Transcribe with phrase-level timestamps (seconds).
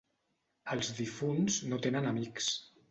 [0.75, 2.55] Els difunts no tenen amics.